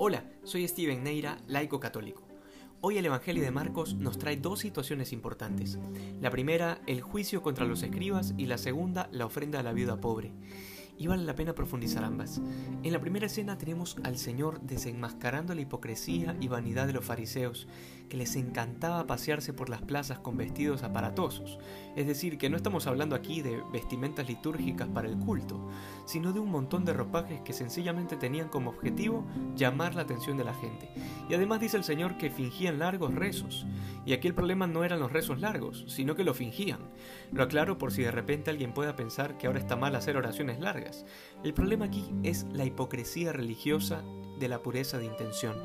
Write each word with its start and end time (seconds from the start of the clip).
Hola, 0.00 0.22
soy 0.44 0.68
Steven 0.68 1.02
Neira, 1.02 1.38
laico 1.48 1.80
católico. 1.80 2.22
Hoy 2.80 2.98
el 2.98 3.06
Evangelio 3.06 3.42
de 3.42 3.50
Marcos 3.50 3.96
nos 3.96 4.16
trae 4.16 4.36
dos 4.36 4.60
situaciones 4.60 5.12
importantes. 5.12 5.76
La 6.20 6.30
primera, 6.30 6.80
el 6.86 7.00
juicio 7.00 7.42
contra 7.42 7.66
los 7.66 7.82
escribas 7.82 8.32
y 8.36 8.46
la 8.46 8.58
segunda, 8.58 9.08
la 9.10 9.26
ofrenda 9.26 9.58
a 9.58 9.64
la 9.64 9.72
viuda 9.72 10.00
pobre 10.00 10.30
y 10.96 11.08
vale 11.08 11.24
la 11.24 11.34
pena 11.34 11.52
profundizar 11.52 12.04
ambas. 12.04 12.40
En 12.84 12.92
la 12.92 13.00
primera 13.00 13.26
escena 13.26 13.58
tenemos 13.58 13.96
al 14.04 14.18
Señor 14.18 14.60
desenmascarando 14.60 15.52
la 15.52 15.62
hipocresía 15.62 16.36
y 16.40 16.46
vanidad 16.46 16.86
de 16.86 16.92
los 16.92 17.04
fariseos, 17.04 17.66
que 18.08 18.16
les 18.16 18.36
encantaba 18.36 19.06
pasearse 19.06 19.52
por 19.52 19.68
las 19.68 19.82
plazas 19.82 20.18
con 20.18 20.36
vestidos 20.36 20.82
aparatosos. 20.82 21.58
Es 21.96 22.06
decir, 22.06 22.38
que 22.38 22.50
no 22.50 22.56
estamos 22.56 22.86
hablando 22.86 23.14
aquí 23.14 23.42
de 23.42 23.62
vestimentas 23.72 24.28
litúrgicas 24.28 24.88
para 24.88 25.08
el 25.08 25.18
culto, 25.18 25.68
sino 26.06 26.32
de 26.32 26.40
un 26.40 26.50
montón 26.50 26.84
de 26.84 26.92
ropajes 26.92 27.40
que 27.42 27.52
sencillamente 27.52 28.16
tenían 28.16 28.48
como 28.48 28.70
objetivo 28.70 29.26
llamar 29.54 29.94
la 29.94 30.02
atención 30.02 30.36
de 30.36 30.44
la 30.44 30.54
gente. 30.54 30.88
Y 31.28 31.34
además 31.34 31.60
dice 31.60 31.76
el 31.76 31.84
Señor 31.84 32.16
que 32.16 32.30
fingían 32.30 32.78
largos 32.78 33.14
rezos. 33.14 33.66
Y 34.06 34.12
aquí 34.12 34.28
el 34.28 34.34
problema 34.34 34.66
no 34.66 34.84
eran 34.84 35.00
los 35.00 35.12
rezos 35.12 35.40
largos, 35.40 35.84
sino 35.88 36.14
que 36.14 36.24
lo 36.24 36.34
fingían. 36.34 36.80
Lo 37.32 37.42
aclaro 37.42 37.78
por 37.78 37.92
si 37.92 38.02
de 38.02 38.10
repente 38.10 38.50
alguien 38.50 38.72
pueda 38.72 38.96
pensar 38.96 39.36
que 39.36 39.46
ahora 39.46 39.58
está 39.58 39.76
mal 39.76 39.94
hacer 39.94 40.16
oraciones 40.16 40.60
largas. 40.60 41.04
El 41.44 41.52
problema 41.52 41.86
aquí 41.86 42.10
es 42.22 42.46
la 42.52 42.64
hipocresía 42.64 43.32
religiosa 43.32 44.02
de 44.38 44.48
la 44.48 44.62
pureza 44.62 44.98
de 44.98 45.06
intención. 45.06 45.56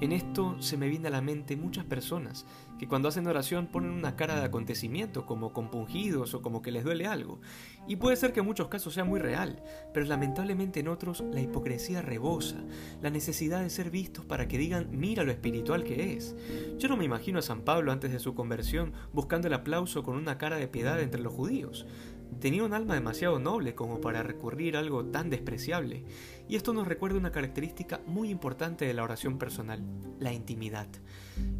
En 0.00 0.12
esto 0.12 0.56
se 0.60 0.76
me 0.76 0.88
viene 0.88 1.08
a 1.08 1.10
la 1.10 1.20
mente 1.20 1.56
muchas 1.66 1.84
personas 1.84 2.46
que 2.78 2.86
cuando 2.86 3.08
hacen 3.08 3.26
oración 3.26 3.66
ponen 3.66 3.90
una 3.90 4.14
cara 4.14 4.38
de 4.38 4.44
acontecimiento, 4.44 5.26
como 5.26 5.52
compungidos 5.52 6.32
o 6.32 6.42
como 6.42 6.62
que 6.62 6.70
les 6.70 6.84
duele 6.84 7.06
algo. 7.06 7.40
Y 7.88 7.96
puede 7.96 8.16
ser 8.16 8.32
que 8.32 8.40
en 8.40 8.46
muchos 8.46 8.68
casos 8.68 8.94
sea 8.94 9.04
muy 9.04 9.18
real, 9.18 9.62
pero 9.92 10.06
lamentablemente 10.06 10.78
en 10.78 10.88
otros 10.88 11.24
la 11.32 11.40
hipocresía 11.40 12.02
rebosa, 12.02 12.62
la 13.02 13.10
necesidad 13.10 13.62
de 13.62 13.70
ser 13.70 13.90
vistos 13.90 14.24
para 14.24 14.46
que 14.46 14.58
digan 14.58 14.88
mira 14.92 15.24
lo 15.24 15.32
espiritual 15.32 15.82
que 15.82 16.14
es. 16.14 16.36
Yo 16.78 16.88
no 16.88 16.96
me 16.96 17.04
imagino 17.04 17.40
a 17.40 17.42
San 17.42 17.62
Pablo 17.62 17.90
antes 17.90 18.12
de 18.12 18.20
su 18.20 18.36
conversión 18.36 18.92
buscando 19.12 19.48
el 19.48 19.54
aplauso 19.54 20.04
con 20.04 20.16
una 20.16 20.38
cara 20.38 20.56
de 20.56 20.68
piedad 20.68 21.00
entre 21.00 21.20
los 21.20 21.32
judíos. 21.32 21.84
Tenía 22.40 22.64
un 22.64 22.74
alma 22.74 22.94
demasiado 22.94 23.38
noble 23.38 23.74
como 23.74 24.00
para 24.00 24.22
recurrir 24.22 24.76
a 24.76 24.80
algo 24.80 25.06
tan 25.06 25.30
despreciable, 25.30 26.04
y 26.48 26.56
esto 26.56 26.72
nos 26.72 26.86
recuerda 26.86 27.18
una 27.18 27.32
característica 27.32 28.00
muy 28.06 28.30
importante 28.30 28.84
de 28.84 28.94
la 28.94 29.04
oración 29.04 29.38
personal, 29.38 29.82
la 30.20 30.32
intimidad. 30.32 30.88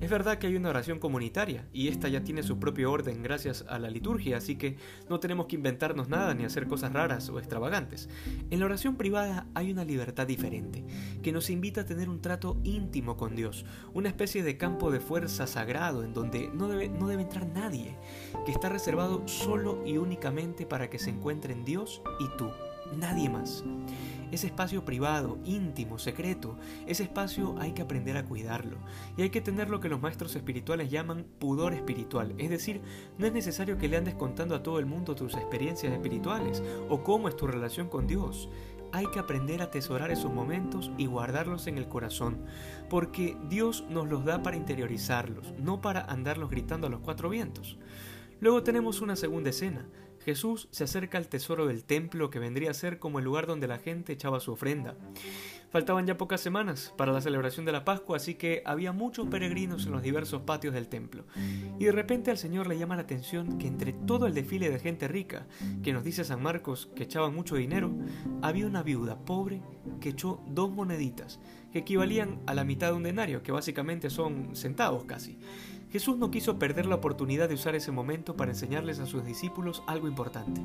Es 0.01 0.11
verdad 0.11 0.39
que 0.39 0.47
hay 0.47 0.57
una 0.57 0.69
oración 0.69 0.99
comunitaria, 0.99 1.67
y 1.73 1.89
esta 1.89 2.09
ya 2.09 2.23
tiene 2.23 2.43
su 2.43 2.59
propio 2.59 2.93
orden 2.93 3.23
gracias 3.23 3.65
a 3.69 3.79
la 3.79 3.91
liturgia, 3.91 4.37
así 4.37 4.57
que 4.57 4.77
no 5.09 5.21
tenemos 5.21 5.47
que 5.47 5.57
inventarnos 5.57 6.09
nada 6.09 6.35
ni 6.35 6.45
hacer 6.45 6.67
cosas 6.67 6.93
raras 6.93 7.29
o 7.29 7.39
extravagantes. 7.39 8.09
En 8.51 8.61
la 8.61 8.67
oración 8.67 8.97
privada 8.97 9.47
hay 9.55 9.73
una 9.73 9.85
libertad 9.85 10.27
diferente, 10.27 10.85
que 11.23 11.33
nos 11.33 11.51
invita 11.51 11.81
a 11.81 11.87
tener 11.87 12.09
un 12.09 12.21
trato 12.21 12.59
íntimo 12.63 13.17
con 13.17 13.35
Dios, 13.35 13.65
una 13.95 14.09
especie 14.09 14.43
de 14.43 14.57
campo 14.57 14.91
de 14.91 15.01
fuerza 15.01 15.47
sagrado 15.47 16.05
en 16.05 16.13
donde 16.13 16.51
no 16.53 16.69
debe, 16.69 16.89
no 16.89 17.09
debe 17.09 17.23
entrar 17.23 17.47
nadie, 17.47 17.97
que 18.45 18.53
está 18.53 18.69
reservado 18.69 19.27
solo 19.27 19.83
y 19.87 19.97
únicamente 19.97 20.67
para 20.67 20.91
que 20.91 20.99
se 20.99 21.11
encuentren 21.11 21.65
Dios 21.65 22.03
y 22.21 22.37
tú, 22.37 22.51
nadie 22.97 23.31
más. 23.31 23.65
Ese 24.33 24.49
espacio 24.49 24.85
privado, 24.85 25.39
íntimo, 25.45 25.99
secreto, 25.99 26.59
ese 26.87 27.05
espacio 27.05 27.55
hay 27.59 27.73
que 27.73 27.83
aprender 27.83 28.17
a 28.17 28.25
cuidarlo. 28.25 28.77
Y 29.17 29.23
hay 29.23 29.31
que 29.31 29.41
tener 29.41 29.71
lo 29.71 29.81
que 29.81 29.89
los 29.89 30.01
maestros 30.01 30.35
espirituales 30.35 30.91
llaman 30.91 31.27
pudor 31.39 31.75
espiritual. 31.75 32.35
Es 32.39 32.51
decir, 32.51 32.81
no 33.19 33.27
es 33.27 33.33
necesario 33.33 33.79
que 33.79 33.89
le 33.89 33.97
andes 33.97 34.15
contando 34.15 34.55
a 34.55 34.63
todo 34.63 34.79
el 34.79 34.87
mundo 34.87 35.15
tus 35.15 35.35
experiencias 35.35 35.93
espirituales 35.93 36.63
o 36.89 37.03
cómo 37.03 37.29
es 37.29 37.37
tu 37.37 37.47
relación 37.47 37.89
con 37.89 38.07
Dios. 38.07 38.49
Hay 38.93 39.07
que 39.07 39.19
aprender 39.19 39.61
a 39.61 39.67
atesorar 39.67 40.11
esos 40.11 40.33
momentos 40.33 40.91
y 40.97 41.07
guardarlos 41.07 41.67
en 41.67 41.77
el 41.77 41.89
corazón, 41.89 42.45
porque 42.89 43.37
Dios 43.49 43.85
nos 43.91 44.09
los 44.09 44.25
da 44.25 44.43
para 44.43 44.57
interiorizarlos, 44.57 45.55
no 45.59 45.81
para 45.81 46.03
andarlos 46.05 46.51
gritando 46.51 46.87
a 46.87 46.91
los 46.91 47.01
cuatro 47.01 47.29
vientos. 47.29 47.79
Luego 48.41 48.63
tenemos 48.63 49.01
una 49.01 49.17
segunda 49.17 49.51
escena. 49.51 49.87
Jesús 50.27 50.67
se 50.73 50.83
acerca 50.83 51.19
al 51.19 51.29
tesoro 51.29 51.69
del 51.69 51.85
templo 51.85 52.31
que 52.31 52.41
vendría 52.41 52.73
a 52.73 52.75
ser 52.75 52.99
como 52.99 53.21
el 53.21 53.25
lugar 53.25 53.47
donde 53.47 53.69
la 53.69 53.79
gente 53.79 54.13
echaba 54.13 54.41
su 54.41 54.51
ofrenda. 54.51 54.97
Faltaban 55.71 56.05
ya 56.05 56.17
pocas 56.17 56.41
semanas 56.41 56.93
para 56.97 57.13
la 57.13 57.21
celebración 57.21 57.65
de 57.65 57.71
la 57.71 57.85
Pascua, 57.85 58.17
así 58.17 58.35
que 58.35 58.61
había 58.65 58.91
muchos 58.91 59.29
peregrinos 59.29 59.87
en 59.87 59.93
los 59.93 60.03
diversos 60.03 60.43
patios 60.43 60.75
del 60.75 60.89
templo. 60.89 61.27
Y 61.79 61.85
de 61.85 61.93
repente 61.93 62.33
al 62.33 62.39
Señor 62.39 62.67
le 62.67 62.77
llama 62.77 62.97
la 62.97 63.03
atención 63.03 63.57
que 63.57 63.69
entre 63.69 63.93
todo 63.93 64.27
el 64.27 64.35
desfile 64.35 64.69
de 64.69 64.81
gente 64.81 65.07
rica, 65.07 65.47
que 65.85 65.93
nos 65.93 66.03
dice 66.03 66.25
San 66.25 66.43
Marcos 66.43 66.91
que 66.97 67.05
echaba 67.05 67.31
mucho 67.31 67.55
dinero, 67.55 67.95
había 68.43 68.67
una 68.67 68.83
viuda 68.83 69.25
pobre 69.25 69.63
que 70.01 70.09
echó 70.09 70.43
dos 70.49 70.73
moneditas, 70.73 71.39
que 71.73 71.79
equivalían 71.79 72.41
a 72.47 72.55
la 72.55 72.65
mitad 72.65 72.89
de 72.89 72.95
un 72.95 73.05
denario, 73.05 73.45
que 73.45 73.53
básicamente 73.53 74.11
son 74.11 74.57
centavos 74.57 75.05
casi. 75.05 75.39
Jesús 75.91 76.17
no 76.19 76.33
quiso 76.33 76.59
perder 76.59 76.87
la 76.87 76.97
oportunidad 76.97 77.49
de 77.49 77.55
usar 77.55 77.77
ese 77.77 77.93
momento 77.93 78.37
para 78.37 78.51
enseñarles 78.51 78.99
a 78.99 79.07
sus 79.07 79.25
discípulos 79.25 79.85
algo 79.87 80.09
importante, 80.09 80.61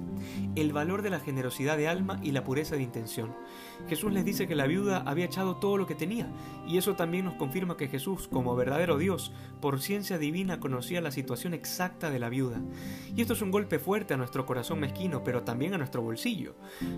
el 0.55 0.73
valor 0.73 1.03
de 1.03 1.11
la 1.11 1.19
generosidad 1.19 1.77
de 1.77 1.87
alma 1.87 2.19
y 2.23 2.31
la 2.31 2.43
pureza 2.43 2.75
de 2.75 2.81
intención. 2.81 3.35
Jesús 3.87 4.11
les 4.11 4.25
dice 4.25 4.47
que 4.47 4.55
la 4.55 4.65
viuda 4.65 5.03
había 5.05 5.25
echado 5.25 5.57
todo 5.57 5.77
lo 5.77 5.85
que 5.85 5.93
tenía, 5.93 6.27
y 6.67 6.77
eso 6.77 6.95
también 6.95 7.25
nos 7.25 7.35
confirma 7.35 7.77
que 7.77 7.87
Jesús, 7.87 8.27
como 8.27 8.55
verdadero 8.55 8.97
Dios, 8.97 9.31
por 9.61 9.79
ciencia 9.79 10.17
divina 10.17 10.59
conocía 10.59 11.01
la 11.01 11.11
situación 11.11 11.53
exacta 11.53 12.09
de 12.09 12.19
la 12.19 12.29
viuda. 12.29 12.59
Y 13.15 13.21
esto 13.21 13.33
es 13.33 13.43
un 13.43 13.51
golpe 13.51 13.77
fuerte 13.77 14.15
a 14.15 14.17
nuestro 14.17 14.47
corazón 14.47 14.79
mezquino, 14.79 15.23
pero 15.23 15.43
también 15.43 15.75
a 15.75 15.77
nuestro 15.77 16.01
bolsillo. 16.01 16.55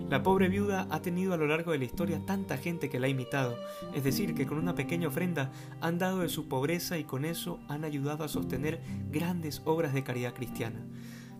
La 0.08 0.22
pobre 0.22 0.48
viuda 0.48 0.86
ha 0.90 1.02
tenido 1.02 1.34
a 1.34 1.36
lo 1.36 1.46
largo 1.46 1.72
de 1.72 1.78
la 1.78 1.84
historia 1.84 2.24
tanta 2.24 2.56
gente 2.56 2.88
que 2.88 2.98
la 2.98 3.06
ha 3.06 3.10
imitado, 3.10 3.58
es 3.94 4.02
decir, 4.02 4.34
que 4.34 4.46
con 4.46 4.58
una 4.58 4.74
pequeña 4.74 5.08
ofrenda 5.08 5.52
han 5.82 5.98
dado 5.98 6.20
de 6.20 6.30
su 6.30 6.48
pobreza 6.48 6.96
y 6.96 7.04
con 7.04 7.26
eso 7.26 7.60
han 7.68 7.84
ayudado 7.84 8.13
a 8.20 8.28
sostener 8.28 8.80
grandes 9.10 9.62
obras 9.64 9.92
de 9.92 10.04
caridad 10.04 10.34
cristiana. 10.34 10.86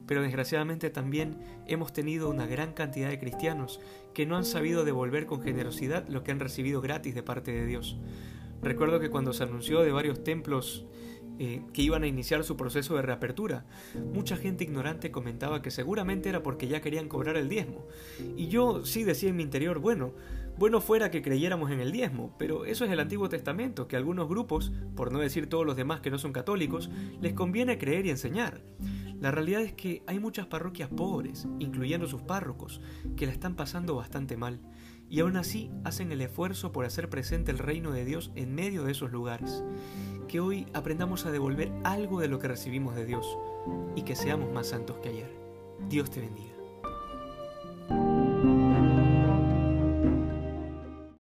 Pero 0.07 0.23
desgraciadamente 0.23 0.91
también 0.91 1.39
hemos 1.67 1.93
tenido 1.93 2.29
una 2.29 2.47
gran 2.47 2.73
cantidad 2.73 3.09
de 3.09 3.19
cristianos 3.19 3.81
que 4.13 4.27
no 4.27 4.37
han 4.37 4.45
sabido 4.45 4.85
devolver 4.85 5.27
con 5.27 5.43
generosidad 5.43 6.09
lo 6.09 6.25
que 6.25 6.33
han 6.33 6.41
recibido 6.41 6.81
gratis 6.81 7.15
de 7.15 7.23
parte 7.23 7.53
de 7.53 7.67
Dios. 7.67 7.97
Recuerdo 8.63 9.01
que 9.01 9.11
cuando 9.11 9.33
se 9.33 9.45
anunció 9.45 9.81
de 9.81 9.93
varios 9.93 10.25
templos 10.25 10.87
eh, 11.39 11.63
que 11.73 11.83
iban 11.83 12.05
a 12.05 12.07
iniciar 12.07 12.45
su 12.45 12.57
proceso 12.57 12.95
de 12.95 13.03
reapertura. 13.03 13.65
Mucha 14.13 14.37
gente 14.37 14.63
ignorante 14.63 15.11
comentaba 15.11 15.63
que 15.63 15.73
seguramente 15.73 16.29
era 16.29 16.45
porque 16.45 16.69
ya 16.69 16.81
querían 16.81 17.09
cobrar 17.09 17.37
el 17.37 17.49
diezmo. 17.49 17.87
Y 18.37 18.47
yo 18.47 18.85
sí 18.85 19.03
decía 19.03 19.31
en 19.31 19.37
mi 19.37 19.43
interior, 19.43 19.81
bueno, 19.81 20.13
bueno 20.59 20.81
fuera 20.81 21.11
que 21.11 21.23
creyéramos 21.23 21.73
en 21.73 21.81
el 21.81 21.91
diezmo, 21.91 22.37
pero 22.39 22.65
eso 22.65 22.85
es 22.85 22.91
el 22.93 23.01
Antiguo 23.01 23.29
Testamento, 23.29 23.89
que 23.89 23.97
algunos 23.97 24.29
grupos, 24.29 24.71
por 24.95 25.11
no 25.11 25.19
decir 25.19 25.49
todos 25.49 25.67
los 25.67 25.77
demás 25.77 26.01
que 26.01 26.11
no 26.11 26.19
son 26.19 26.33
católicos, 26.33 26.89
les 27.21 27.35
conviene 27.35 27.79
creer 27.79 28.07
y 28.07 28.11
enseñar. 28.11 28.63
La 29.21 29.33
realidad 29.33 29.63
es 29.63 29.73
que 29.73 30.05
hay 30.07 30.21
muchas 30.21 30.47
parroquias 30.47 30.89
pobres, 30.89 31.49
incluyendo 31.59 32.07
sus 32.07 32.23
párrocos, 32.23 32.81
que 33.17 33.27
la 33.27 33.33
están 33.33 33.57
pasando 33.57 33.97
bastante 33.97 34.37
mal, 34.37 34.61
y 35.09 35.21
aún 35.21 35.37
así 35.37 35.71
hacen 35.83 36.13
el 36.13 36.21
esfuerzo 36.21 36.71
por 36.71 36.85
hacer 36.85 37.09
presente 37.09 37.51
el 37.51 37.59
reino 37.59 37.91
de 37.91 38.05
Dios 38.05 38.31
en 38.37 38.55
medio 38.55 38.85
de 38.85 38.93
esos 38.93 39.11
lugares 39.11 39.65
que 40.35 40.41
hoy 40.41 40.67
aprendamos 40.73 41.27
a 41.27 41.31
devolver 41.31 41.71
algo 41.85 42.19
de 42.19 42.27
lo 42.27 42.41
que 42.41 42.49
recibimos 42.49 42.97
de 42.97 43.07
Dios 43.07 43.39
y 43.95 44.03
que 44.03 44.17
seamos 44.17 44.53
más 44.53 44.67
santos 44.67 44.97
que 44.97 45.11
ayer. 45.11 45.31
Dios 45.89 46.11
te 46.11 46.21
bendiga. 46.21 46.54